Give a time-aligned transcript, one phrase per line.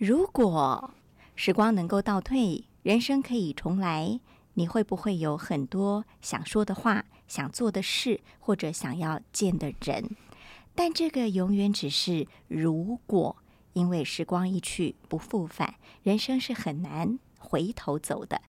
[0.00, 0.94] 如果
[1.36, 4.18] 时光能够倒退，人生可以重来，
[4.54, 10.16] 你会不会有很多想说的话、想做的事，或者想要见的人？
[10.74, 13.36] 但这个永远只是如果，
[13.74, 18.40] 因为时光一去不复返，人生是很难回头走的。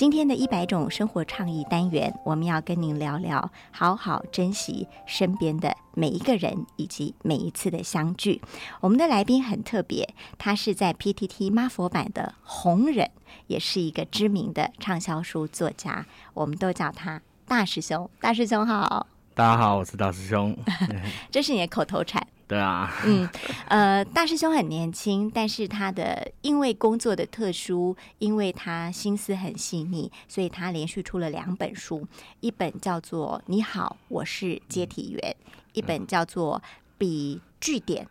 [0.00, 8.40] 今天的一百种生活倡议单元，我们要跟您聊聊好好珍惜身边的每一个人以及每一次的相聚。
[8.80, 10.08] 我们的来宾很特别，
[10.38, 13.10] 他是在 PTT 妈佛版的红人，
[13.46, 18.08] 也是一个知名的畅销书作家，我们都叫他大师兄。
[18.22, 20.56] 大师兄好，大家好，我是大师兄。
[21.30, 22.26] 这是你的口头禅。
[22.50, 23.28] 对啊，嗯，
[23.68, 32.04] 呃，大师兄很年轻，但是他的因为工作的特殊，因为他心思很细腻，所以他连续出了两本书，
[32.40, 35.36] 一本叫做《你好，我是接体员》，
[35.74, 36.60] 一本叫做
[36.98, 38.08] 《比据点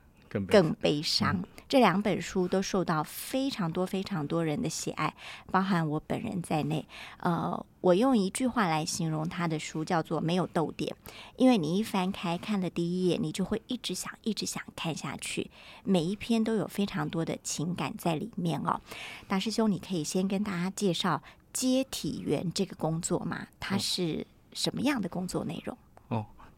[0.48, 1.36] 更悲伤》。
[1.70, 5.14] 这两本书都受到非常多、非常多人的喜爱，
[5.52, 6.84] 包含我本人在内。
[7.20, 10.96] 呃，我用一句话来形容他的书，叫做“没有逗点”，
[11.38, 15.52] 因为你一翻开看了第一页，你就会一直想、一直想看下去。
[15.84, 18.82] 每一篇都有非常多的情感在里面哦。
[19.28, 21.22] 大师兄，你可以先跟大家介绍
[21.54, 23.46] 接体员这个工作吗？
[23.60, 25.78] 它是什么样的工作内容？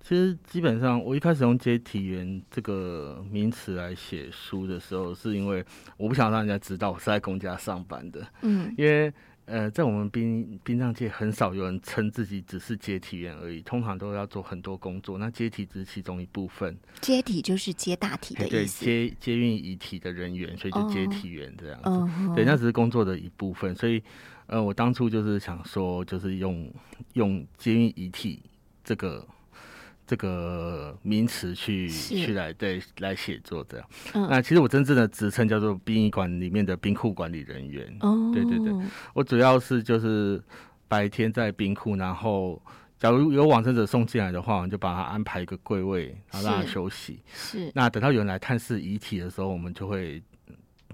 [0.03, 5.63] 其实基本上，我一开始用接体员这个名词来写书的时候，是因为
[5.95, 8.27] 我不想让人家知道我是在公家上班的。
[8.41, 9.13] 嗯，因为
[9.45, 15.19] 呃，在我们殡殡葬界很少有人称自己只是接体员而已，通常都要做很多工作。
[15.19, 16.75] 那接体只是其中一部分。
[16.99, 18.83] 接体就是接大体的意思。
[18.83, 22.36] 对，接接运遗体的人员，所以就接体员这样子。
[22.36, 23.76] 对，那只是工作的一部分。
[23.76, 24.02] 所以
[24.47, 26.73] 呃，我当初就是想说，就是用
[27.14, 28.42] 用接运遗体
[28.83, 29.23] 这个。
[30.11, 33.88] 这个名词去去来对来写作这样，
[34.30, 37.88] 那其实我真正的职称叫做殡仪馆里面的冰库管理人员。
[38.02, 38.73] 哦，对对对，
[39.14, 40.44] 我主要是就是
[40.89, 42.61] 白天在冰库，然后
[43.00, 47.21] 假如有往生者送进来的话，我们就把他安排一个柜位，然后让他休息。
[47.32, 50.21] 是，那等到有人来探视遗体的时候，我们就会。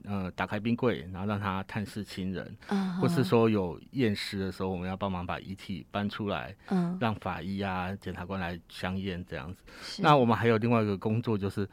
[0.10, 2.58] 呃，打开冰柜，然后让他探视亲人，
[3.02, 10.02] 或是说有验尸的时候，我们要帮忙把遗体搬出来，嗯，让法医啊、检察官来相验这样子。
[10.02, 11.68] 那我们还有另外一个工作，就是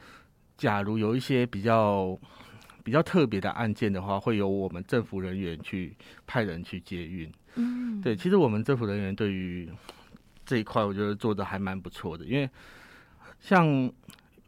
[0.57, 2.19] 假如有一些比较
[2.83, 5.97] 比较特别的案件的话，会由我们政府人员去
[6.27, 7.33] 派人去接运。
[7.55, 9.71] 嗯，对，其实我们政府人员对于
[10.45, 12.51] 这一块，我觉得做的还蛮不错的，因为
[13.39, 13.93] 像。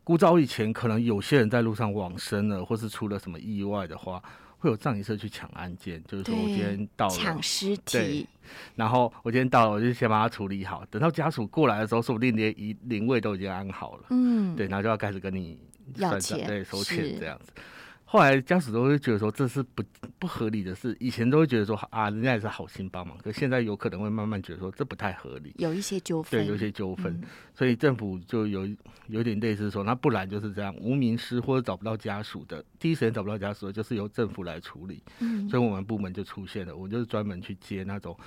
[0.06, 4.22] 古早以前，可能有些人在路上往生了，或是出了什么意外的话，
[4.56, 6.00] 会有葬仪社去抢案件。
[6.05, 8.25] 就是说我今天到了抢尸体，
[8.77, 10.84] 然后我今天到了，我就先把它处理好。
[10.93, 14.05] 等到家属过来的时候，说不定连遗灵位都已经安好了。
[14.11, 15.59] 嗯，对，然后就要开始跟你
[15.97, 17.50] 要钱，对，收钱这样子。
[18.16, 19.82] 后来家属都会觉得说这是不
[20.19, 27.21] 不合理的事，以前都会觉得说啊，人家也是好心帮忙，可现在有可能会慢慢觉得说这不太合理，有一些纠纷，对，有一些纠纷，
[27.55, 28.66] 所以政府就有
[29.09, 38.19] 有点类似说，那不然就是这样，无名尸或者找不到家属的，第一时间找不到家属的，就是由政府来处理，嗯，所以我们部门就出现了，我就是专门去接那种。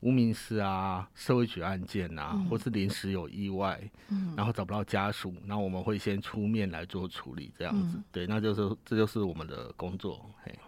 [0.00, 3.78] 无名氏啊，社会局案件啊，或是临时有意外，
[4.08, 10.24] 嗯，然后找不到家属，那我们会先出面来做处理，这样子，对，那就是这就是我们的工作。
[10.42, 10.58] 嘿，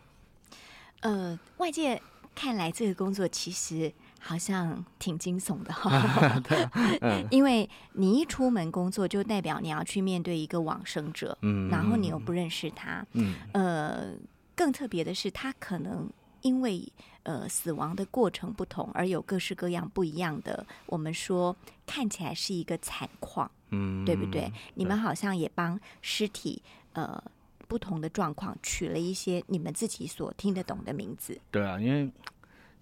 [1.01, 2.01] 呃，外界
[2.35, 6.69] 看来这个工作其实好像挺惊悚的哈， 对，
[7.33, 14.13] 因为你一出门工作，就代表你要去面对一个往生者，嗯，然后你又不认识他，嗯，呃，
[14.55, 16.07] 更特别的是，他可能。
[16.43, 16.87] 因为
[17.23, 20.65] 呃死亡的过程不同，而有各式各样不一样的。
[20.87, 21.57] 我们说
[21.87, 24.53] 看起来是一个惨况，嗯，对不对？
[24.75, 26.63] 你们好像也帮尸体
[26.93, 27.23] 呃
[27.69, 31.41] 不同的状况取了一些你们自己所听得懂的名字。
[31.51, 32.11] 对啊，因为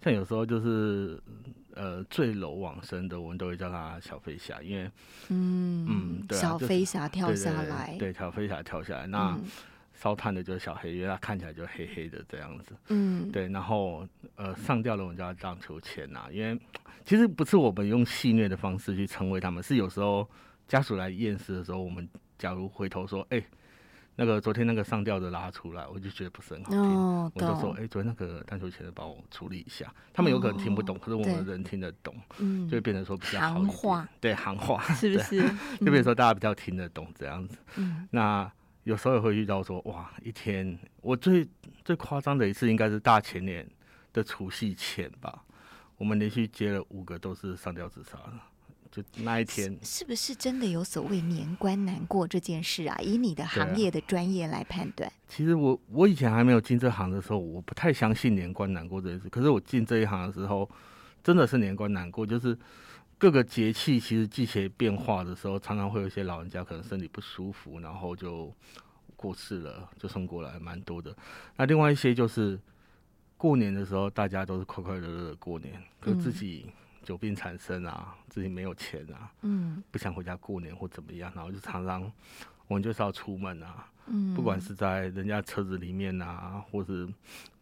[0.03, 1.23] 像有时候就是
[1.75, 4.91] 呃坠楼往生的，我们都会叫他小飞侠，因为
[5.29, 5.87] 嗯
[6.29, 9.39] 嗯，小飞侠跳下来，对，小飞侠跳下来那。
[10.00, 12.75] 烧炭的就是小黑，因为它看起来就黑黑的这样子。
[12.88, 13.47] 嗯，对。
[13.49, 14.06] 然后
[14.37, 16.58] 呃，上吊的我们叫荡秋千呐，因为
[17.05, 20.26] 其实不是我们用戏谑的方式去称谓他们，是有时候
[20.67, 22.08] 家属来验尸的时候，我们
[22.38, 23.43] 假如回头说，哎，
[24.17, 26.82] 那个昨天那个上吊的拉出来，我就觉得不是很好听，
[27.35, 29.93] 我就说，哎，昨天那个弹球前的帮我处理一下。
[30.14, 34.08] 他们有可能听不懂，可是我们人听得懂，嗯，就变成说比较好一点。
[34.19, 35.43] 对，行话 是不是？
[35.81, 37.58] 就变成说大家比较听得懂这样子。
[37.76, 38.50] 嗯，那
[38.91, 41.49] 有时候也会遇到说，哇，一天我最
[41.85, 43.65] 最夸张的一次应该是大前年
[44.13, 45.45] 的除夕前吧，
[45.97, 48.43] 我们连续接了五个都是上吊自杀了。
[48.91, 52.99] 就那一天，是不是真的有所谓年关难过这件事啊？
[53.01, 59.29] 以你的行业的专业来判断，其实我我以前还没有进这行的时候，我不太相信年关难过这件事。
[59.29, 60.69] 可是我进这一行的时候，
[61.23, 62.27] 真的是年关难过。
[62.27, 62.59] 就是
[63.20, 68.50] 各个节气其实季节变化的时候，常常会有一些老人家可能身体不舒服，然后就
[69.14, 71.14] 过世了，就送过来蛮多的。
[71.56, 72.58] 那另外一些就是
[73.37, 76.72] 过年的时候，大家都是快快乐乐的过年，可自己。
[77.02, 82.12] 久病缠身啊，自己没有钱啊，嗯，不想回家过年或怎么样，然后就常常
[82.69, 87.08] 我们就是要出门啊，嗯，不管是在人家车子里面啊，或是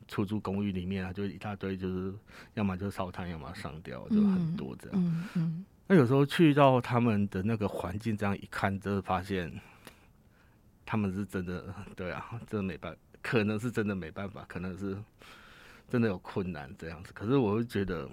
[0.09, 2.13] 出租公寓里面啊，就一大堆，就是
[2.55, 5.29] 要么就烧炭，要么上吊，就很多这样。
[5.35, 5.65] 嗯。
[5.87, 9.53] 那有时候去到他们的那个环境，这样一看，就是发现
[10.85, 14.97] 他们是真的，对啊，真的没办，可能是真的没办法，可能是
[15.89, 17.13] 真的有困难这样子。
[17.13, 18.09] 可是我会觉得。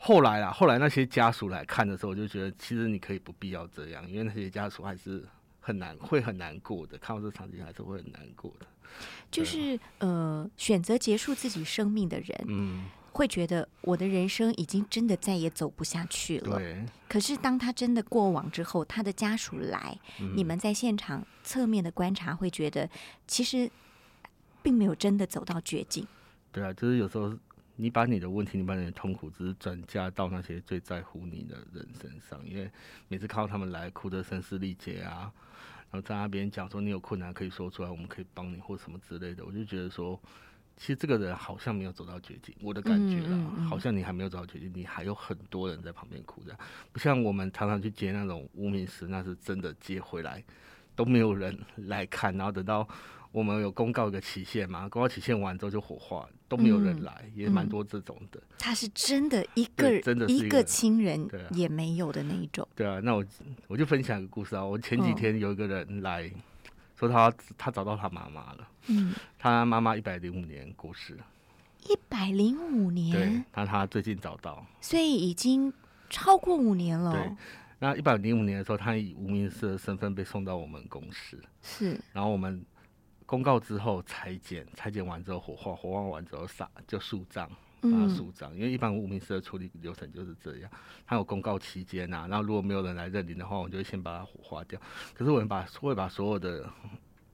[0.00, 5.24] 后来啊，后来那些家属来看的时候，我就觉得其实你可以不必要这样，因为那些家属还是
[5.68, 6.96] 很难，会很难过的。
[6.96, 8.66] 看到这场景还是会很难过的。
[9.30, 16.56] 就是呃，选择结束自己生命的人，嗯，会觉得我的人生已经真的再也走不下去了。
[16.56, 16.86] 对。
[17.06, 19.98] 可是当他真的过往之后，他的家属来，
[20.34, 22.88] 你们在现场侧面的观察，会觉得
[23.26, 23.70] 其实
[24.62, 26.06] 并没有真的走到绝境。
[26.50, 27.36] 对啊，就是有时候。
[27.80, 32.68] 你把你的问题，你把你的痛苦，只是转嫁到那些最在乎你的人身上，因为
[33.06, 35.32] 每次看到他们来哭得声嘶力竭啊，
[35.90, 40.20] 然后在那边讲说你有困难可以说出来，我们可以帮你或什么之类的，我就觉得说，
[40.76, 43.36] 其实这个人好像没有走到绝境，我的感觉啦，
[43.68, 46.58] 好像你还没有走到绝境，你还有很多人在旁边哭的，
[46.92, 50.44] 不像我们常常去接那种无名尸，那是真的接回来
[50.94, 52.88] 都没有人来看，然后等到。
[53.30, 54.88] 我们有公告一个期限嘛？
[54.88, 58.42] 公告期限完之后就火化，都没有人来，也蛮多这种的。
[58.58, 62.66] 他是真的一个真的一个亲人也没有的那一种。
[62.74, 63.24] 对啊，那我
[63.66, 64.64] 我就分享一个故事啊。
[64.64, 66.30] 我前几天有一个人来
[66.96, 68.68] 说，他他找到他妈妈了。
[68.86, 71.16] 嗯，他妈妈一百零五年过世。
[71.86, 73.12] 一百零五年？
[73.12, 75.70] 对，他他最近找到，所以已经
[76.08, 77.12] 超过五年了。
[77.12, 77.36] 对，
[77.78, 81.38] 那一百零五年的时候，他以无名氏的身份被送到我们公司。
[81.60, 82.64] 是，然后我们。
[83.28, 87.46] 公告之后裁剪，裁剪完之后火化，火化完之后撒就树葬，
[87.82, 88.54] 把它树葬。
[88.56, 90.70] 因为一般无名氏的处理流程就是这样，
[91.06, 94.80] 它有公告期间呐，然后如果没有人来认领的话，我就会先把它火化掉。
[95.12, 96.70] 可是我们把会把所有的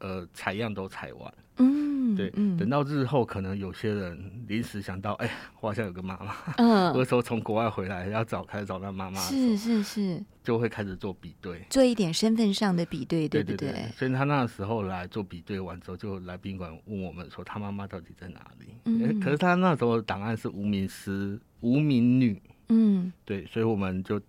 [0.01, 1.33] 呃采样都采完。
[1.59, 1.84] 嗯，
[2.17, 5.31] 对，等到日后可能有些人临时想到，哎，
[5.61, 13.89] 我好像有个妈妈，嗯， 或者说从国外回来要找开始找到妈妈，是是是，就会开始做比对，做一点身份上的比对，对不对？
[13.97, 18.67] 所以他那时候来做比对完之后，就来宾馆问我们说，他妈妈到底在哪里？
[18.85, 24.21] 嗯，可是他那时候档案是无名师、无名女，嗯，对，所以我们就。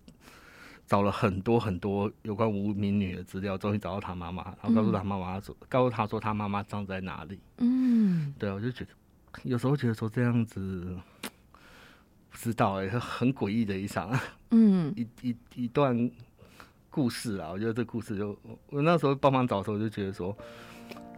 [0.86, 7.40] 找了很多很多有关无名女的资料，终于找到她妈妈，然后告诉她妈妈说，告诉她说她妈妈葬在哪里。
[7.58, 8.90] 嗯，对，我就觉得
[9.42, 10.96] 有时候觉得说这样子，
[12.30, 14.16] 不知道哎，很诡异的一场，
[14.50, 16.10] 嗯， 一一一段
[16.88, 17.50] 故事啊。
[17.50, 20.36] 我觉得这故事就我那时候帮忙找的时候就觉得说，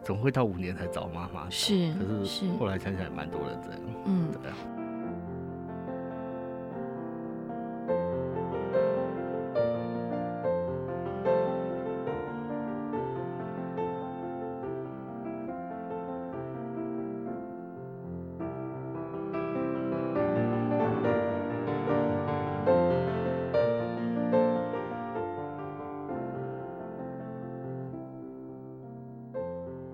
[0.02, 1.50] 怎么会到五年才找妈妈？
[1.50, 4.56] 是，可是后来想起来蛮多人这样，嗯，对啊。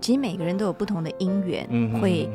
[0.05, 1.67] 其实每个人都有不同的因缘，
[1.99, 2.29] 会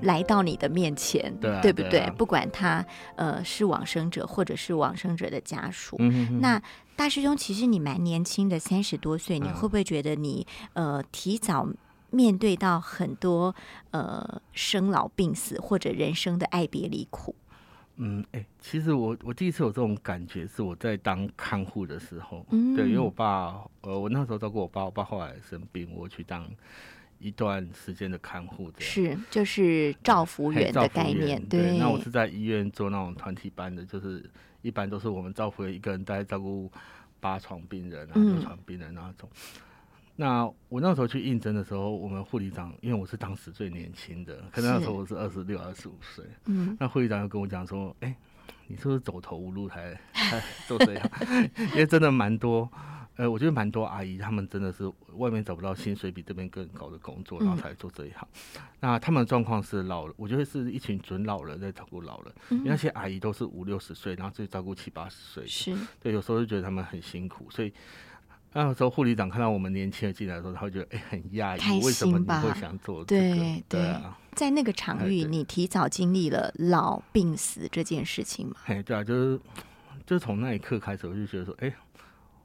[0.00, 2.10] 来到你的面前，对不对？
[2.18, 5.96] 不管他呃是往生者，或者是往生者的家属。
[6.40, 6.60] 那
[6.96, 11.64] 大师兄，其实你蛮年轻的，三十多岁，你会不会觉得你呃提早
[12.10, 13.54] 面对到很多
[13.92, 17.36] 呃生老病死或者人生的爱别离苦？
[17.98, 26.44] 嗯，哎，其实我我第一次有这种感觉是我在当看护的时候，对，因为我爸呃我那时候照顾我爸，我爸后来生病，我去当。
[27.22, 31.40] 一段时间的看护，是就是照服员的概念。
[31.46, 34.28] 对，那我是在医院做那种团体班的，就是
[34.60, 36.70] 一般都是我们照服员一个人在照顾
[37.20, 39.28] 八床病人啊、六床病人那种。
[40.14, 46.24] 那我那时候去应征的时候，我们护理长，因为我是当时最年轻的，可能那时候我是二十六、二十五岁。
[46.44, 48.14] 嗯，那护理长又跟我讲说：“哎，
[48.66, 51.10] 你是不是走投无路才才做这样？
[51.72, 52.70] 因为真的蛮多，
[53.22, 58.26] 呃，我觉得蛮多阿姨，他们真的是外面找不到薪水比这边更高的工作，然后才做这一行。
[58.80, 67.72] 那他们的状况是老，我觉得是一群准老人在照顾老人，因为那些阿姨都是五六十岁，然后自己照顾七八十岁，是对，有时候就觉得他们很辛苦，所以。
[68.54, 73.34] 那时候护理长看到我们年轻人进来的时候，他会觉得哎很讶异，为什么你会想做这个？
[73.36, 73.96] 对对，
[74.34, 78.56] 在那个场域，你提早经历了老病死这件事情嘛？
[78.66, 79.40] 哎，对啊，就是
[80.04, 81.74] 就从那一刻开始，我就觉得说，哎，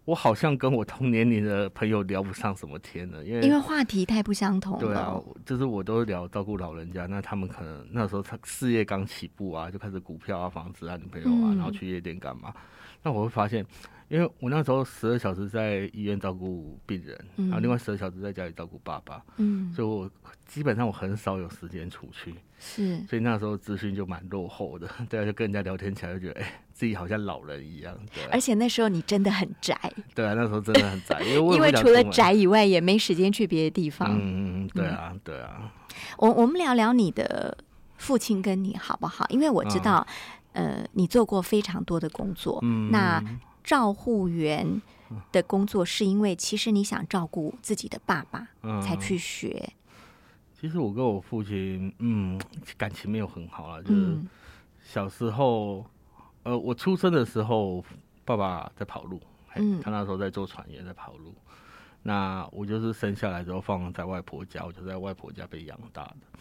[0.07, 4.79] 我好像跟我同年龄的朋友聊不上什么天了，因为因为话题太不相同。
[4.79, 12.53] 对啊，就是我都聊照顾老人家，那他们可能那时候他事业刚起步啊，就开始股票啊、房子啊、女朋友啊，然后去夜店干嘛？
[13.03, 13.65] 那我会发现。
[14.09, 20.09] 因为我那时候十二小时在医院照顾病人，然后另外十二小时在家里照顾爸爸，嗯，所以我
[20.45, 28.23] 基本上我很少有时间出去，是，所以那时候资讯就蛮落后的，对啊，就跟人家聊天起来就觉得，哎，自己好像老人一样，对。
[28.31, 29.77] 而且那时候你真的很宅，
[30.15, 35.69] 对啊，那时候真的很宅，因为 因为除了宅以外，也没时间去别的地方，嗯嗯，对啊，对啊。
[36.17, 37.57] 我我们聊聊你的
[37.97, 39.25] 父亲跟你好不好？
[39.27, 40.07] 因为我知道，
[40.53, 43.21] 呃，你做过非常多的工作，嗯，那。
[43.67, 44.81] 照护员
[45.33, 48.47] 的工作是因为其实你想照顾自己的爸爸，
[48.81, 49.73] 才去学。
[50.53, 52.39] 其实我跟我父亲，嗯，
[52.77, 53.81] 感情没有很好啊。
[53.81, 54.17] 就是
[54.81, 55.85] 小时候，
[56.43, 57.83] 呃，我出生的时候，
[58.23, 59.19] 爸爸在跑路，
[59.55, 61.35] 嗯，他那时候在做船，也在跑路。
[62.03, 66.39] 那我就是生下来之后放在外婆家，我就在外婆家被养大的。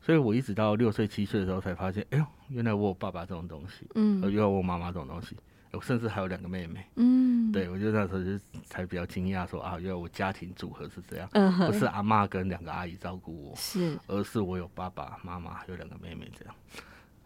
[0.00, 5.36] 所以我一直到六岁七岁的时候才发现，哎呦，原来我有爸爸这种东西，嗯，原来我妈妈这种东西。
[5.72, 11.28] 我甚至还有两个妹妹，嗯，对我就那时候就才比较惊讶，说啊，原来我家庭组合是这样，
[11.66, 16.54] 不是阿妈跟两个阿姨照顾我，是，而是我有爸爸妈妈，还有两个妹妹这样。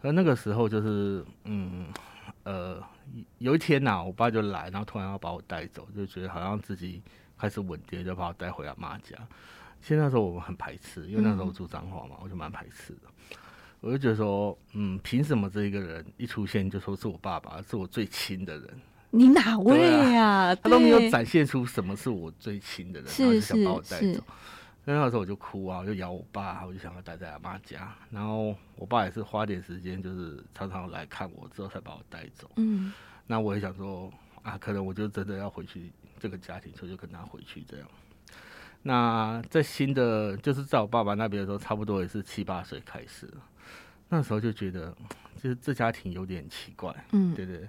[0.01, 1.87] 而那个时候就是，嗯，
[2.43, 2.83] 呃，
[3.39, 7.01] 有一天呐，我爸就来，然后突然要把我带走，就觉得好像自己
[7.37, 9.17] 开始稳定，就把我带回阿妈家。
[9.81, 13.37] 其实那时候我很排斥，因为那时候住彰化嘛，我就蛮排斥的。
[13.81, 18.69] 我就觉得说，嗯，凭什么这一个人一出现就说是我爸爸，是我最亲的人？
[19.11, 19.79] 你哪位
[20.11, 20.53] 呀？
[20.55, 24.21] 他都没有展现出什么是我最亲的人，然后就想把我带走。
[24.83, 27.95] 那那时候我就哭啊，我就咬我爸，我就想要待在阿妈家。
[28.11, 32.49] 然后我爸也是花点时间，就是常常来看我，之后才把我带走。
[32.57, 32.91] 嗯，
[33.25, 34.11] 那我也想说
[34.43, 37.87] 啊，可能我就真的要回去这个家庭，所以就跟他回去这样。
[38.83, 43.41] 那在新的，就是在我爸爸那边的时候，差不多也是七八岁开始了。
[44.15, 44.95] 那时候就觉得，
[45.35, 47.67] 就是这家庭有点奇怪，嗯，对对，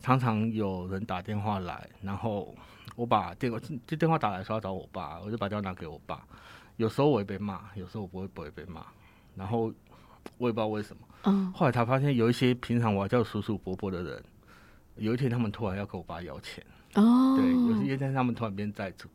[0.00, 2.52] 常常有人打电话来，然后
[2.96, 6.26] 我把电话就电话打来说要找我爸，我就把电话拿给我爸。
[6.76, 8.84] 有时候我会被骂，有时候我不会不会被骂，
[9.36, 9.72] 然后
[10.36, 11.02] 我也不知道为什么。
[11.24, 14.24] 嗯，后来他发现有一些平常我叫叔叔伯伯的人，
[14.96, 16.64] 有一天他们突然要跟我爸要钱。
[16.94, 19.08] 哦，对，有些天他们突然变债主。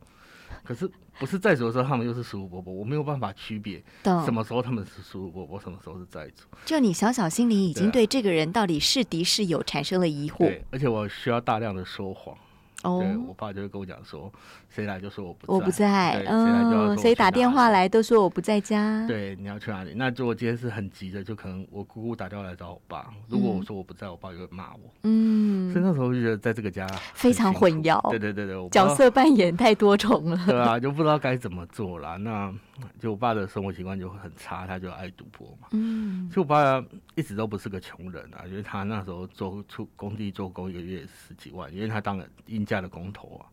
[0.64, 6.44] 可是不是债主的时候，他们又是叔叔伯伯，我没有办法区别什么时候他们是叔叔伯伯，什么时候是债主。
[6.64, 10.38] 就你小小心里已经对这个人到底是敌是友产生了疑惑。
[10.38, 12.36] 对，而且我需要大量的说谎。
[12.84, 14.30] 对我爸就会跟我讲说，
[14.68, 19.06] 谁来就说我不在，我不在，嗯，谁打电话来都说我不在家。
[19.06, 19.92] 对，你要去哪里？
[19.94, 23.12] 那如果今天是很急的，就可能我姑姑打电话来找我爸。
[23.28, 24.80] 如果我说我不在，我爸就会骂我。
[25.02, 28.00] 嗯，所以那时候就觉得在这个家非常混淆。
[28.10, 30.38] 对对对对，角色扮演太多重了。
[30.46, 32.18] 对啊，就不知道该怎么做了。
[32.18, 32.52] 那
[32.98, 35.68] 就我爸的生活习惯就会很差，他就爱赌博嘛。
[35.72, 43.46] 嗯，其实我爸一直都不是个穷人啊，因为他那时候做出工地做工，一个月十几万，因为他当了应家的工头啊，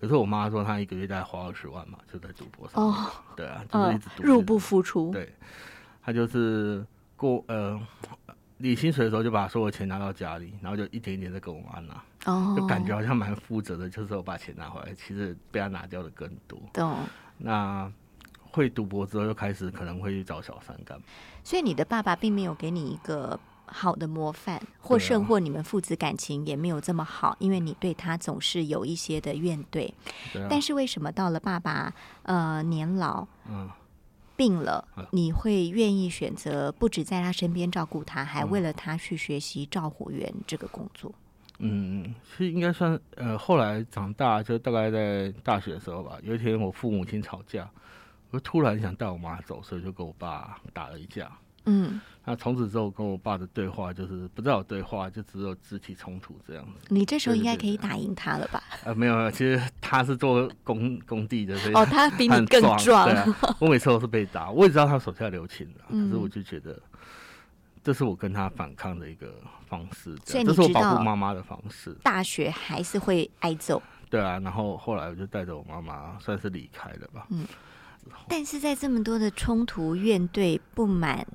[0.00, 2.82] 可是我妈说她一个月大概花二十万嘛，就在赌博上。
[2.82, 5.10] 哦，对啊，就是一直赌，入不敷出。
[5.10, 5.32] 对，
[6.02, 6.84] 她就是
[7.16, 7.80] 过呃
[8.58, 12.02] 领薪水的时候就把所有钱拿到家里，然后就一点一点的给我妈拿。
[12.26, 16.58] 哦，就感觉好像蛮负责的，就是我把钱拿回来，其实被他拿掉的更多。
[16.72, 16.96] 懂。
[17.36, 17.90] 那
[18.50, 21.04] 会赌博之后，又开始可能会去找小三干嘛。
[21.42, 23.38] 所以你的爸爸并没有给你一个。
[23.76, 29.92] 好的模范，或甚或你们父子感情也没有这么好，因为你对他总是有一些的怨怼。
[30.48, 33.68] 但是为什么到了爸爸呃年老，嗯，
[34.36, 41.12] 病了，你会愿意选择不止在他身边照顾他，还为了他去学习照护员这个工作？
[41.58, 46.16] 嗯，是应该算呃，后来长大就大概在大学的时候吧。
[46.22, 47.68] 有一天我父母亲吵架，
[48.30, 51.30] 我突然想带我妈走，所以就跟我爸打了一架。
[51.66, 52.00] 嗯。
[52.26, 56.86] 那从此之后跟我爸的对话就是不知道对话，就只有肢体冲突这样子。
[56.88, 58.62] 你这时候应该可以打赢他了吧？
[58.82, 63.06] 呃，没有，其实他是做工工地的，哦，他比你更壮。
[63.60, 66.80] 我每次都是被打，我也知道他手下留情的，可是我就觉得
[67.82, 69.34] 这是我跟他反抗的一个
[69.66, 71.94] 方式，这是我保护妈妈的方式。
[72.02, 73.82] 大学还是会挨揍。
[74.08, 77.26] 对啊，然后后来我就带着我妈妈算是离开了吧。
[77.28, 77.44] 嗯，
[78.28, 81.26] 但是在这么多的冲突、怨怼、不满。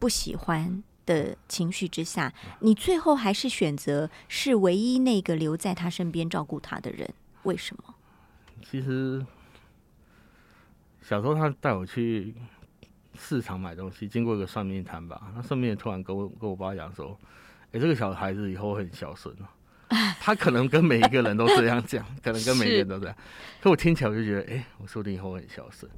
[0.00, 7.12] 不喜欢的情绪之下，你最后还是选择是唯一那个留在他身边照顾他的人，
[7.42, 7.96] 为什么？
[8.62, 9.26] 其实
[11.02, 12.32] 小时候他带我去
[13.18, 17.18] 市场买东西，经过一个算命摊吧，那算命突然跟我跟我爸讲说
[17.74, 19.34] ：“哎，这个小孩子以后会很孝顺
[20.20, 23.16] 他可能跟每一个人都这样讲， 可能跟每一个人都这样。
[23.60, 25.90] 可我听起来我就觉得，哎，我说不定以后很孝顺。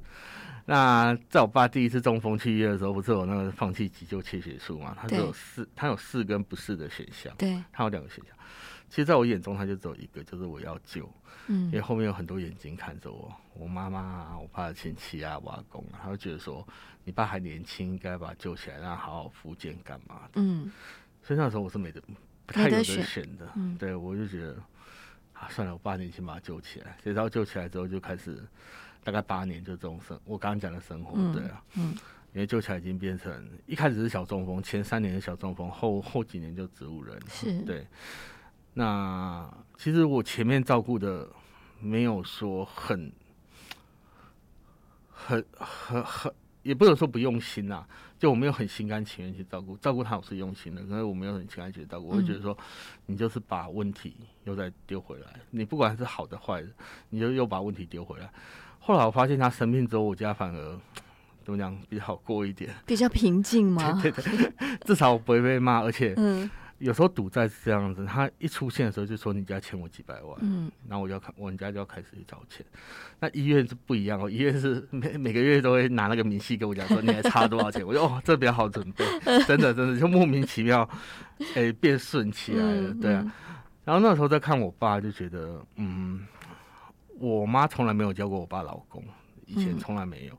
[0.65, 4.95] 那在我爸第一次中风去医院的时候，不是有那个放弃急救切血术嘛？
[4.99, 7.33] 他有四，他有四跟不是的选项。
[7.37, 8.35] 对，他有两个选项。
[8.87, 11.09] 其实，在我眼中，他就只有一个，就是我要救。
[11.47, 16.65] 嗯，因为后面有很多眼睛看着我，我妈妈啊，我爸的亲戚啊，我阿公啊，他会觉得说，
[17.03, 20.33] 你爸还年轻，应该把他救起来，让他好好复健干嘛的。
[20.35, 20.71] 嗯，
[21.23, 22.01] 所以那时候我是没得，
[22.45, 23.49] 不太有得选的。
[23.55, 24.55] 嗯，对我就觉得，
[25.33, 26.97] 啊，算了，我八年先，把他救起来。
[27.03, 28.43] 谁知道救起来之后，就开始。
[29.03, 31.85] 大概八年就这种生，我刚刚讲的生活，对啊，嗯，
[32.33, 37.87] 因为救起来已经变成一开始是小中风，前三年是小中风，后后几年就植物人，是，对。
[38.75, 41.27] 那其实我前面照顾的
[41.79, 43.11] 没有说很
[45.09, 46.31] 很很很，
[46.63, 47.85] 也不能说不用心呐。
[48.19, 52.55] 就我没有很心甘情愿去照顾，照顾他我是用心的，可是我没有很心甘情愿照顾，我会觉得说，
[53.07, 56.67] 你就是把问题又再丢回来，你不管是好的坏的，
[57.09, 58.31] 你就又把问题丢回来。
[58.79, 60.79] 后来我发现他生病之后，我家反而
[61.43, 63.97] 怎么讲比较好过一点，比较平静吗？
[64.03, 66.49] 对对对，至少我不会被骂，而且嗯。
[66.81, 72.65] 有时候赌债是这样子，他一出现的时候就说你家欠我几百万，嗯，然后我就要看我们家就要开始去找钱。
[73.19, 79.05] 那医院是不一样哦，医院是 每每个月都会拿那个明细跟我讲说你还差多少钱， 我就哦这比较好准备，
[79.47, 80.89] 真的真的就莫名其妙，
[81.55, 83.31] 哎变顺起来了，对啊。
[83.85, 86.25] 然后那时候在看我爸就觉得，嗯，
[87.19, 89.03] 我妈从来没有叫过我爸老公，
[89.45, 90.37] 以前从来没有，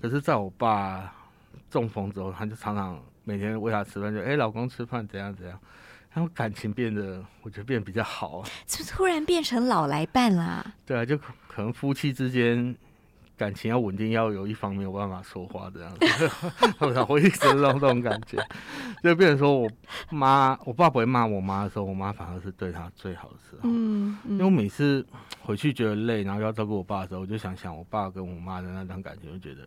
[0.00, 1.12] 可是在我爸
[1.70, 3.00] 中风之后，他就常常。
[3.28, 5.58] 每天喂他吃饭，就哎，老公吃饭怎样怎样，
[6.14, 8.48] 然后感情变得，我觉得变得比较好啊。
[8.66, 10.64] 就突然变成老来伴啦。
[10.86, 12.72] 对啊，就可能夫妻之间
[13.36, 16.30] 感情要稳定，要有一方没有办法说话这样子。
[17.08, 18.40] 我一直这种这种感觉，
[19.02, 19.68] 就变成说我
[20.10, 23.62] 妈，我爸不会骂我妈的时候，我妈反而是对他最好的时候。
[23.64, 24.32] 嗯嗯。
[24.34, 25.04] 因为我每次
[25.42, 29.62] 回去觉得累，然后要照顾我爸的时候，我就想想我爸跟我妈的那段感情，就觉得。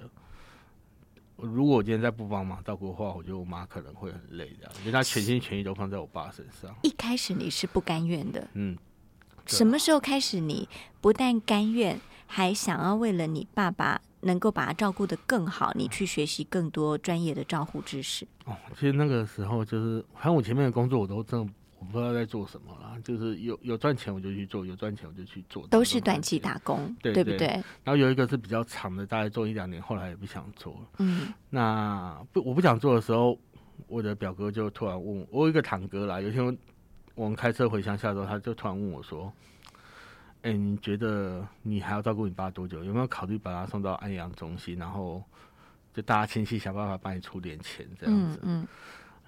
[1.41, 6.73] 如果我今天再不帮忙照顾的话，我觉得我妈可能会很累，这样，因为她全心全意都放在我爸身上。
[6.83, 8.77] 一开始你是不甘愿的，嗯，
[9.45, 10.67] 什么时候开始你
[11.01, 18.27] 不但甘愿，还想要为了你爸爸能够把他照顾的更好，你去学习更多专业的照护知识？
[18.45, 21.53] 哦，其实那个时候就是，反正我前面的工作我都真的。
[21.79, 27.47] 我不知道在做什么啦，就是有有赚钱我就去做，有赚钱我就去做，都是短期打工，对对不对？
[27.47, 30.79] 然后有一个是比较长的，大概做一两年，后来也不想做了。
[30.97, 33.39] 嗯，那不我不想做的时候，
[33.87, 36.57] 我的表哥就突然问我，我有一个堂哥啦，有一天
[37.15, 39.31] 我们开车回乡下的时候，他就突然问我说
[40.43, 42.83] ：“哎，你觉得你还要照顾你爸多久？
[42.83, 45.23] 有没有考虑把他送到安阳中心，然后
[45.93, 48.67] 就大家亲戚想办法帮你出点钱这样子？”嗯。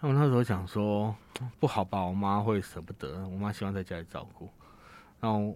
[0.02, 1.16] 我那时候想说
[1.60, 4.50] 不好吧，我妈会舍不得，我妈希望在家里照顾。
[5.20, 5.56] 然后，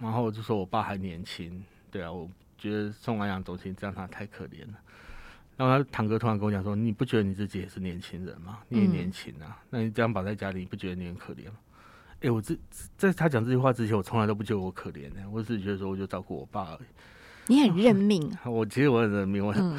[0.00, 2.28] 然后我就说我爸还年轻，对啊，我
[2.58, 4.78] 觉得送安养中心这样他太可怜了。
[5.56, 8.58] 然后他堂哥突然跟我讲说：“你不觉得你自己也是年轻人吗？
[8.68, 11.54] 你也年轻啊，那你这样绑在家里，你不觉得你很可怜吗？”
[12.20, 12.58] 哎，我这
[12.96, 16.86] 在他讲这句话之前，我从来都不觉得我可怜的，我只是觉得说我就照顾我爸而已。
[17.46, 19.76] 你很认命， 我其实我很认命，我很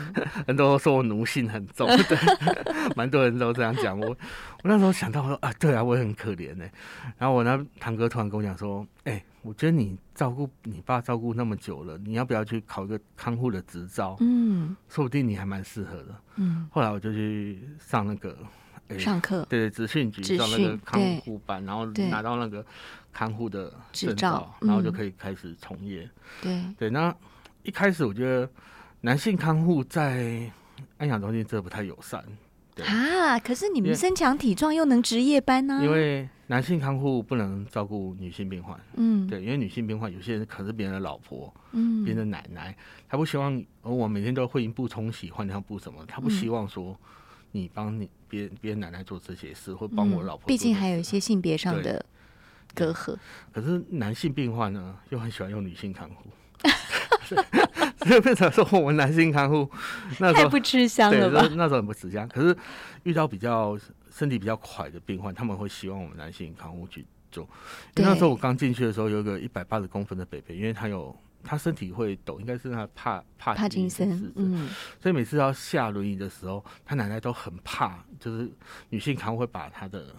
[0.48, 2.18] 很多说我奴性很重， 对，
[2.96, 4.08] 蛮多人都这样讲我。
[4.10, 4.18] 我
[4.64, 6.66] 那时候想到说啊，对啊，我也很可怜呢。
[7.18, 14.16] 然后我那堂哥突然跟我讲说，哎，我觉得你照顾你爸照顾那么久了，你要不要去考一个看护的执照？
[14.20, 16.16] 嗯，说不定你还蛮适合的。
[16.36, 18.38] 嗯，后来我就去上那个
[19.00, 22.64] 上课，对对，资讯局上那个看护班，然后拿到那个
[23.12, 26.08] 看护的执照，然后就可以开始从业。
[26.42, 27.16] 对对，那。
[27.66, 28.48] 一开始我觉得
[29.02, 30.52] 男性看护在
[30.98, 32.24] 安养中心这不太友善
[32.86, 35.80] 啊，可是你们身强体壮又能值夜班呢？
[35.82, 42.78] 因为男性看护不能照顾女性病患，嗯，对，因为女性病患有些人可能是别人的老婆，嗯，别人的奶奶，
[43.10, 43.52] 他不希望
[43.82, 46.96] 而我每天都会阴部冲洗换尿布什么，他不希望说
[47.52, 50.46] 你帮你别别人奶奶做这些事，或帮我老婆。
[50.46, 52.06] 毕竟还有一些性别上的
[52.76, 53.18] 隔阂。
[53.52, 56.30] 可是男性病患呢，又很喜欢用女性看护。
[57.26, 59.70] 所以变成说，我们男性看护
[60.20, 61.42] 那时候太不吃香了吧？
[61.56, 62.28] 那时候很不吃香。
[62.28, 62.56] 可是
[63.04, 63.78] 遇到比较
[64.12, 67.48] 身体比较快的病患，他们会希望我们男性看护去做。
[67.96, 74.70] 那时候我刚进去的时候，有一个一百八十公分的北北，因为他有他身体会抖，应该是他怕怕帕金森，嗯，
[75.02, 78.52] 所以每次要下轮椅的时候，他奶奶都很怕，就是
[78.90, 80.16] 女性看护会把他的。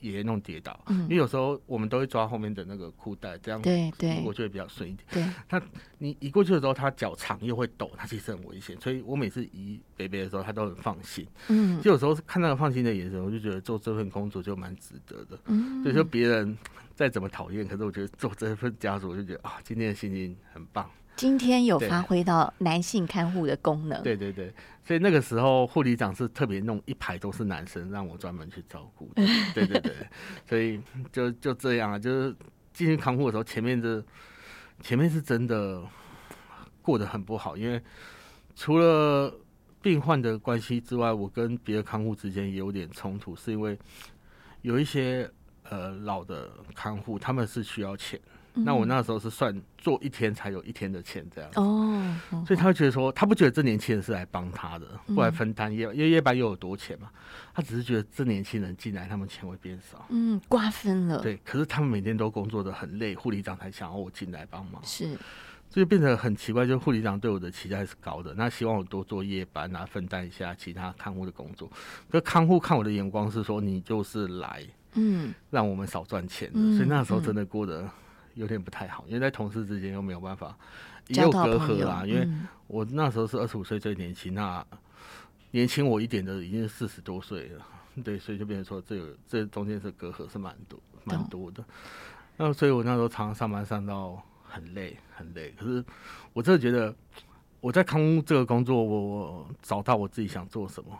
[0.00, 5.06] 爷爷弄跌倒，因为有时候我们都会抓后面的那个裤带，这样对对，过去会比较顺一点。
[5.10, 5.60] 对，他
[5.98, 8.76] 你移过去的时候，他脚长又会抖，他其实很危险。
[8.80, 11.26] 所以我每次移北北的时候，他都很放心。
[11.48, 15.38] 嗯，就有时候看那个放心的眼神，我就觉得做这份工作就蛮值得的。
[15.46, 16.56] 嗯，所以说别人
[16.94, 20.90] 再怎么讨厌，可是我觉得做这份家属，我就觉得啊，今天的心情很棒。
[21.20, 24.02] 今天有发挥到男性看护的功能。
[24.02, 24.50] 对对对，
[24.82, 29.06] 所以那个时候护理长是特别弄一排都是男生，让我专门去照顾。
[29.52, 29.94] 对对对，
[30.48, 30.80] 所以
[31.12, 32.34] 就就这样啊，就是
[32.72, 34.02] 进去看护的时候，前面的
[34.80, 35.82] 前面是真的
[36.80, 37.78] 过得很不好，因为
[38.56, 39.30] 除了
[39.82, 43.78] 病患的关系之外，我跟别的看护之间也有点冲突，是因为
[44.62, 45.30] 有一些
[45.68, 48.18] 呃老的看护，他们是需要钱。
[48.54, 57.08] 那我那时候是算做一天才有一天的钱这样哦，所以他会觉得说，他不觉得这年轻人是来帮他的，过来分担夜，因为夜班又有多钱嘛，
[57.54, 61.20] 他只是觉得这年轻人进来，他们钱会变少，嗯，瓜分了。
[61.20, 65.16] 对，可是他们每天都工作的很累，护理长才想要我进来帮忙，是，
[65.68, 71.70] 所以变得很奇怪，就是护理长对我的期待是高的，那希望我多做夜班啊，分担一下其他看护的工作。
[72.10, 77.88] 可看护看我的眼光是说，你就是来，嗯，让我们少赚钱的，所以那时候真的过得。
[78.40, 80.56] 有点不太好，因为在同事之间又没有办法，
[81.08, 82.04] 也有隔阂啦。
[82.06, 82.26] 因为
[82.66, 84.66] 我那时候是二十五岁最年轻，那
[85.50, 87.66] 年轻我一点的已经是四十多岁了，
[88.02, 91.62] 对，所以就变成说这个这中间是隔阂是蛮多蛮多的。
[92.38, 95.84] 那所以我那时候常常上班上到很累很累，可是
[96.32, 96.94] 我真的觉得
[97.60, 100.98] 我在康这个工作，我找到我自己想做什么，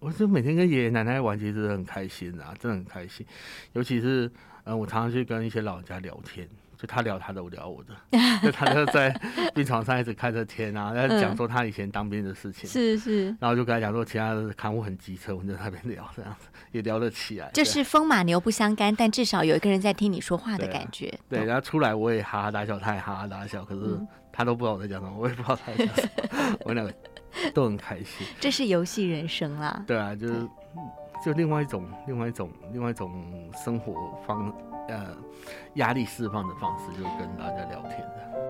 [0.00, 3.24] 我就每天跟爷爷奶奶玩，其实很开心啊，真的很开心。
[3.74, 4.28] 尤其是
[4.64, 6.48] 嗯，我常常去跟一些老人家聊天。
[6.80, 7.94] 就他聊他的，我聊我的。
[8.42, 9.10] 就他就在
[9.54, 12.66] 病床上一直开着天啊，在讲说他以前当兵的事情。
[12.68, 13.26] 是是。
[13.38, 17.50] 然后就跟他讲说，其他的看护很机车，我们在那边聊这样子，也聊得起来。
[17.52, 21.12] 就是风马牛不相干，但至少有一个人在听你说话的感觉。
[21.28, 24.00] 对，然后出来我也哈哈大笑，他也哈哈大笑，可是
[24.32, 26.94] 他都不知道我在讲什么，我也不知道他在讲什么， 我们两个
[27.52, 28.26] 都很开心。
[28.40, 29.84] 这是游戏人生啦。
[29.86, 30.48] 对啊，就是
[31.22, 34.50] 就另外一种、另外一种、另外一种生活方。
[34.90, 35.16] 呃，
[35.74, 38.49] 压力释放的方式，就跟大家聊天的。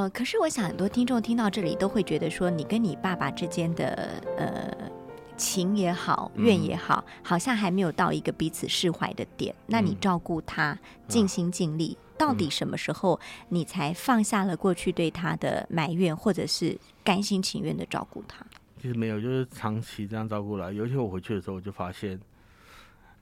[0.00, 4.90] 呃，可是我想很多听众听到这里都会觉得说，你跟你爸爸之间的呃
[5.36, 9.54] 情也好，怨也好，好像还没有到一个彼此释怀的点。
[9.66, 18.42] 那你照顾他，尽心尽力，到底什么时候你才放下了过去对他的埋怨，或者是甘心情愿的照顾他？
[18.80, 20.72] 其实没有，就是长期这样照顾来。
[20.72, 22.18] 尤其我回去的时候，我就发现，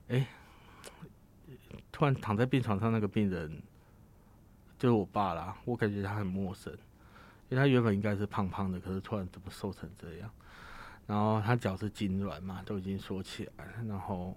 [0.07, 0.25] 哎，
[1.91, 3.61] 突然躺在病床上那个病人。
[4.79, 6.71] 就是我爸啦，我感觉他很陌生，
[7.49, 10.31] 因为他原本应该是胖胖的，可是突然怎么瘦成这样？
[11.05, 14.33] 然后他脚是痉挛嘛，都已经缩起来了，然后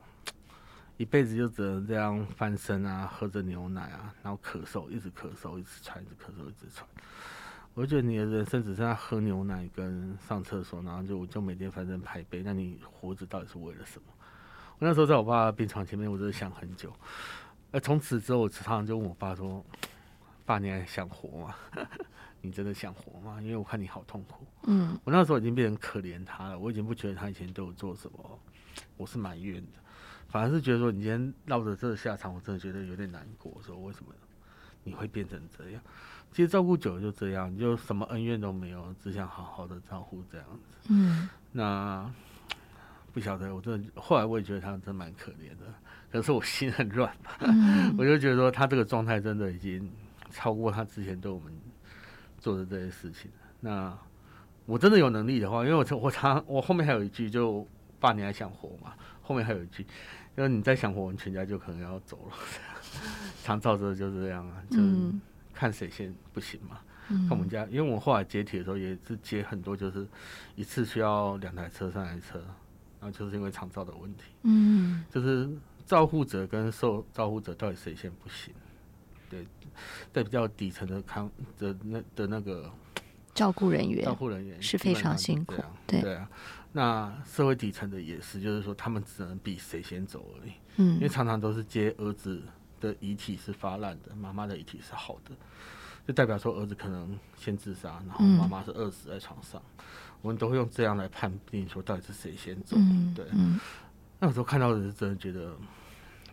[0.96, 6.84] 一辈子就只能这样翻身啊，喝着牛奶啊，然后咳嗽，一直咳嗽，一直喘，一直咳嗽，一直喘。
[7.74, 14.08] 我觉得你的人生只剩下喝牛奶跟上厕所，然后就就每天翻身排背，那你活着到底是为了什么？
[14.80, 16.92] 我那时候在我爸病床前面，我真的想很久。
[17.70, 19.64] 呃，从此之后，我常常就问我爸说。
[20.44, 21.54] 爸，你还想活吗？
[22.44, 23.40] 你真的想活吗？
[23.40, 24.44] 因为我看你好痛苦。
[24.64, 28.38] 嗯，我那时候已经变成可怜他了，我已经不觉得他以前对我做什么，
[28.96, 29.78] 我是埋怨的，
[30.28, 33.60] 反而是觉得说你今天闹着这个下场，我真的觉得有点难过。
[33.64, 34.12] 说为什么
[34.82, 35.80] 你会变成这样？
[36.32, 40.88] 其实照顾久了就这样，你就什么恩怨都没有，只想好好的照顾这样子。
[40.88, 42.12] 嗯，那
[43.12, 45.72] 不晓得，我真的后来我也觉得他真蛮可怜的，
[46.10, 47.30] 可是我心很软嘛，
[47.96, 49.88] 我就觉得说他这个状态真的已经。
[50.32, 51.52] 超过他之前对我们
[52.38, 53.96] 做的这些事情，那
[54.64, 57.66] 我真的有能力的话，因为我我常我后面还有一句，就
[58.00, 58.94] 爸你还想活嘛？
[59.20, 59.86] 后面还有一句，
[60.36, 62.36] 因为你再想活，我们全家就可能要走了。
[63.44, 64.78] 常照着就是这样啊，就
[65.52, 66.80] 看谁先不行嘛。
[67.08, 70.06] 看我们家，因为我后来接体的时候也是接很多，就是
[70.54, 72.38] 一次需要两台车、三台车，
[73.00, 74.24] 然后就是因为常照的问题。
[74.42, 75.50] 嗯，就是
[75.84, 78.54] 照护者跟受照护者到底谁先不行？
[79.32, 79.46] 对，
[80.12, 82.70] 在比较底层的康的那的那个
[83.34, 85.54] 照顾人员，照顾人员是非常辛苦。
[85.86, 86.28] 对对啊，
[86.72, 90.52] 那社会底层的也是，就是说他们只能比谁先走而已。
[90.76, 92.42] 嗯，因为常常都是接儿子
[92.80, 95.34] 的遗体是发烂的，妈妈的遗体是好的。
[96.06, 99.62] 就代表说儿子可能先自杀，然后妈妈是饿死在床上，
[100.20, 102.76] 我们都会用这样来判定说到底是谁先走。
[102.76, 103.24] 嗯对，
[104.18, 105.56] 那有时候看到的是真的觉得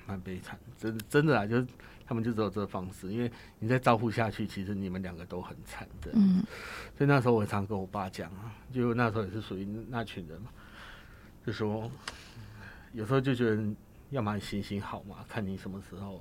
[0.07, 1.67] 蛮悲惨，真的真的啊，就是
[2.09, 6.09] 他们就只有这个方式，因为你再招呼下去，其实你们两个都很惨的。
[6.15, 6.43] 嗯，
[6.97, 10.49] 所以那时候我常跟我爸讲啊，就那时候也是属于那群人嘛，
[11.45, 11.89] 就说
[12.93, 13.63] 有时候就觉得
[14.09, 16.19] 要么行行好嘛，看你什么时候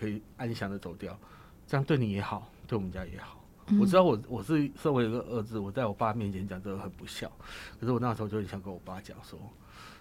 [0.00, 1.18] 可以安详的走掉，
[1.66, 2.50] 这样对你也好。
[2.66, 3.44] 对我们家也好，
[3.78, 7.30] 我知道我我是身为一个儿子，我在我爸面前讲这个很不孝，
[7.78, 9.38] 可是我那时候就很想跟我爸讲说，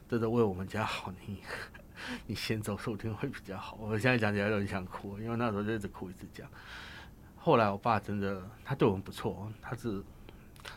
[0.08, 1.38] 真的为我们家好，你
[2.26, 3.78] 你先走说不定会比较好。
[3.80, 6.48] 我现在讲起来都很想哭，因为那时候就一直哭一直讲。
[7.36, 10.04] 后来我爸真的他对我们不错，他只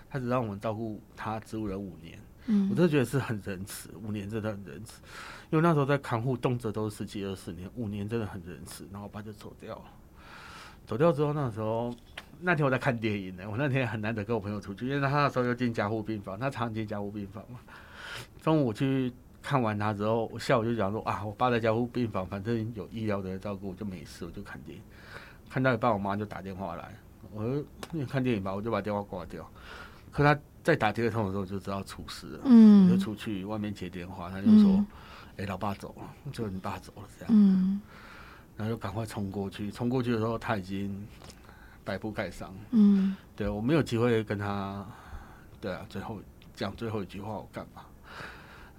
[0.09, 5.03] 他只让我们照顾他植物人五年，嗯我真的觉得是很仁慈，五年真的很仁慈，
[5.51, 9.85] 因为那时候在看护动辄都是十几二十年，五年真的很仁慈，然后我爸就走掉了。
[10.87, 11.95] 走掉之后，那时候
[12.41, 13.45] 那天我在看电影呢。
[13.49, 17.61] 我那天很难得跟我朋友出去，因为他那时候又进加护病房，他常进加护病房嘛。
[18.43, 24.83] 中午去看完他之后，我下午就讲说啊，我爸在家护病房，反正有医疗的照顾，我就没事，我就看电影。
[25.49, 26.95] 看到一半，我妈就打电话来，
[27.33, 29.49] 我说你看电影吧，我就把电话挂掉。
[30.13, 34.85] 可他在打第二通的时候，就知道出事了，嗯，就出去外面接电话，他就说，
[35.39, 37.81] 哎，老爸走了，就你爸走了这样，嗯。
[38.57, 41.07] 然后就赶快冲过去，冲过去的时候他已经
[41.83, 42.55] 百步盖伤。
[42.73, 44.87] 嗯，对我没有机会跟他，
[45.63, 46.21] 对啊，最后
[46.55, 47.83] 讲最后一句话我干嘛？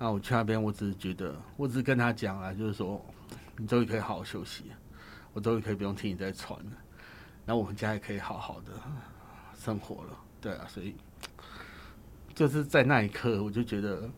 [0.02, 3.00] 那我去那边，我只是觉得，我只是跟他讲啊，就是说，
[3.56, 4.64] 你终于可以好好休息，
[5.32, 6.72] 我终于可以不用听你在传了，
[7.46, 8.72] 然后我们家也可以好好的
[9.56, 10.18] 生活了。
[10.42, 10.96] 对啊，所以
[12.34, 14.10] 就是在那一刻，我就觉得。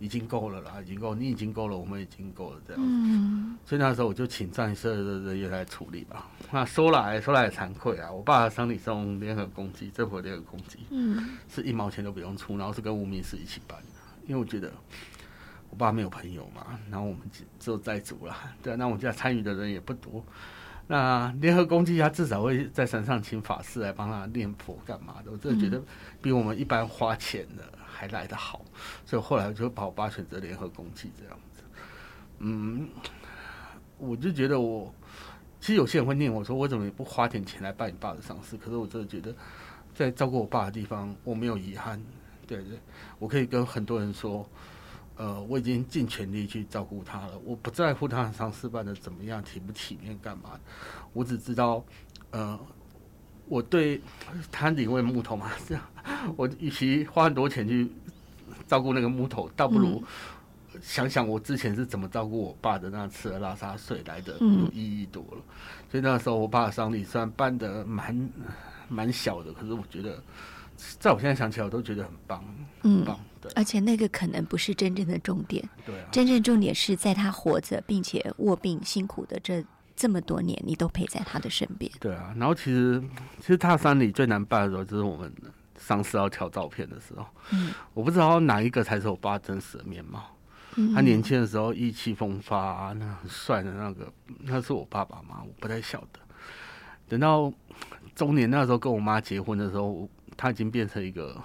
[0.00, 3.58] 已经够了啦，已经够，你已经够了，我们已经够了，这样子。
[3.66, 6.28] 所以那时候我就请战社的人员来处理吧。
[6.52, 13.97] 那说来说来也惭愧啊，我爸的丧礼是用联合公积，政府联合公积，嗯，是一毛钱都不用出，然后是跟无名氏一起办的。
[14.28, 14.72] 因为我觉得
[15.70, 17.22] 我爸没有朋友嘛，然后我们
[17.58, 20.24] 只有债主了，对，那我们家参与的人也不多。
[20.86, 25.82] 那联合公积他至少会在山上请法师来帮他念佛干嘛的，我真的觉得
[26.22, 27.64] 比我们一般花钱的。
[27.90, 28.64] 还来得好，
[29.04, 31.64] 所以后来就把我爸选择联合公祭这样子。
[32.38, 32.88] 嗯，
[33.96, 34.94] 我就觉得我
[35.58, 39.34] 其实有些人会念我说我怎么也不花点钱来办你爸的丧事，可是我真的觉得
[39.96, 42.00] 在照顾我爸的地方我没有遗憾。
[42.48, 42.80] 对对，
[43.20, 44.44] 我可以跟很多人说，
[45.16, 50.58] 呃，我已经尽全力去照顾他了，我不在乎他的丧事办的怎么样体不体面干嘛，
[51.12, 51.84] 我只知道，
[52.32, 52.58] 呃。
[53.50, 53.98] 我对
[54.52, 55.82] 他领位木头嘛，这 样
[56.36, 57.90] 我与其花很多钱去
[58.66, 60.04] 照顾那个木头，倒不如
[60.82, 65.38] 想想我之前是怎么照顾我爸的那次拉撒睡来的有意义多了。
[65.90, 68.30] 所以那时候我爸的丧礼虽然办的蛮
[68.86, 70.22] 蛮小的，可是我觉得
[70.98, 72.42] 在我现在想起来，我都觉得很棒，
[72.80, 73.18] 很棒。
[73.40, 79.64] 对，而且那个可能不是真正的重点，对，啊真正重点是在他活着并且卧病辛苦的这。
[80.00, 81.90] 这么多年，你都陪在他的身边。
[81.98, 83.02] 对啊，然后其实，
[83.40, 85.34] 其实他山里最难办的时候，就是我们
[85.76, 87.26] 上司要挑照片的时候。
[87.50, 90.36] 嗯，我不知道哪一个才是我爸真实的面貌。
[90.76, 94.12] 嗯，他年轻的时候意气风发，那很帅的那个，
[94.44, 95.42] 那是我爸爸吗？
[95.44, 96.20] 我不太晓得。
[97.08, 97.52] 等到
[98.14, 101.36] 中年那时候跟我妈结婚的时候，他已经变成一个，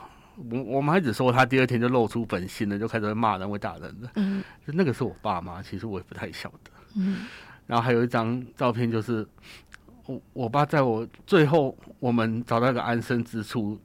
[0.49, 4.11] 我我们还只说他第二天就露出本性了，就开始骂人、会打人了。
[4.15, 6.71] 嗯，就那个是我爸妈，其实我也不太晓得。
[6.95, 7.25] 嗯。
[7.65, 9.27] 然后还有一张照片，就是
[10.05, 13.79] 我我爸在我最后我们找到一个安身之处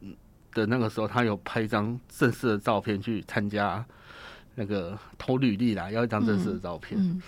[0.53, 3.85] 的那个时候，他有拍一张正式的照片去参加
[4.57, 7.23] 那个投履历啦，要一张正式的照片。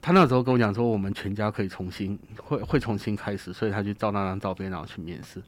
[0.00, 5.42] 他那时候跟我讲说，我们全家可以重新会会重新开始，所以他去照那张照片，然后去面试。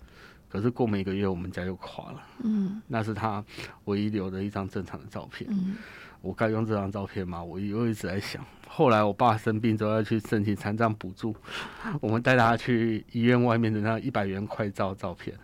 [0.49, 2.23] 可是过没一个月，我们家就垮了。
[2.43, 3.45] 嗯，那是他
[3.85, 5.49] 唯一留的一张正常的照片。
[5.51, 5.77] 嗯，
[6.23, 7.43] 我该用这张照片吗？
[7.43, 8.45] 我又一直在想。
[8.67, 11.35] 后来我爸生病之后要去申请残障补助，
[12.01, 15.37] 我们带他去医院外面的那一百元快照照片。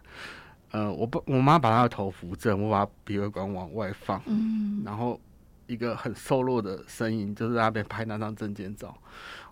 [0.71, 5.21] 呃，我爸我妈把他的头扶正，我把鼻胃管往外放，嗯然后
[5.67, 8.97] 一个很瘦弱的身影，就是那边拍那张证件照。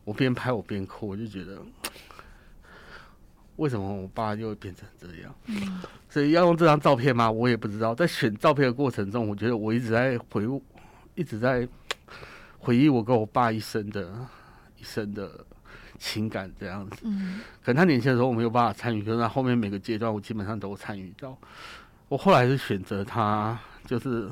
[0.05, 1.59] 我边拍我边哭，我就觉得
[3.57, 5.35] 为什么我爸就会变成这样？
[5.47, 7.31] 嗯，所以要用这张照片吗？
[7.31, 7.95] 我也不知道。
[7.95, 10.47] 在选照片的过程中，我觉得我一直在回，
[11.15, 11.69] 一直在
[12.59, 14.11] 回忆我跟我爸一生的
[14.79, 15.45] 一生的
[15.99, 17.03] 情感这样子。
[17.05, 21.37] 嗯，可能他年轻的时候我没有办法参与，可是他后面每个阶段我基本上都参与到。
[22.09, 24.31] 我后来是选择他，就是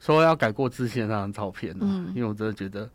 [0.00, 2.88] 说要改过之前那张照片嗯，因为我真的觉得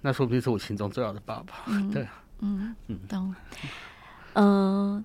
[0.00, 1.64] 那说不定是我心中最好的爸爸。
[1.92, 2.08] 对，
[2.40, 3.34] 嗯嗯，懂。
[4.34, 5.04] 嗯，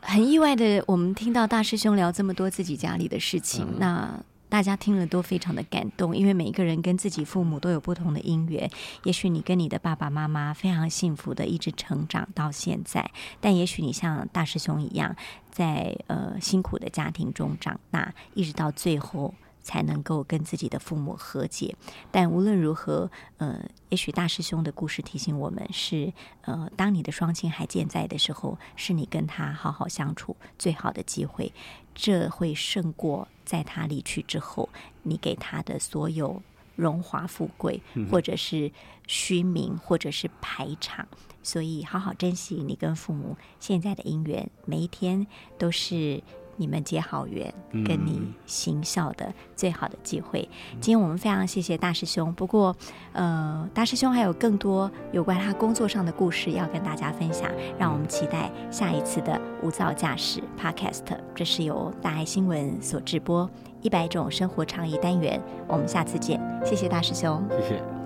[0.00, 8.68] 很意外的，我们听到大师兄聊这么多自己家里的事情，那大家听了都非常的感动，因为每一个人跟自己父母都有不同的姻缘。
[9.04, 15.14] 也许你跟你的爸爸妈妈非常幸福的一直成长到现在，但也许你像大师兄一样。
[15.50, 19.34] 在呃辛苦的家庭中长大，一直到最后
[19.70, 21.76] 才能够跟自己的父母和解。
[22.10, 31.52] 但无论如何，呃，也许大师兄的故事提醒我们是：呃，当你的双亲还健在的时候，是你跟他好好相处最好的机会。
[31.94, 34.68] 这会胜过在他离去之后，
[35.04, 36.42] 你给他的所有
[36.74, 37.80] 荣华富贵，
[38.10, 38.72] 或者是
[39.06, 41.06] 虚名，或者是排场。
[41.42, 46.22] 所以，好好珍惜你跟父母现在的姻缘，每一天都是
[46.60, 50.46] 你们结好缘、跟你行孝的最好的机会。
[50.72, 52.76] 今天我们非常谢谢大师兄，不过，
[53.14, 61.04] 呃，大师兄还有更多有关他工作上的故事要跟大家分享，让我们期待下一次的无噪驾驶 Podcast。
[61.34, 63.48] 这是由大爱新闻所直播
[63.80, 67.99] 一百种生活倡议单元，我们下次见，谢谢大师兄，谢谢。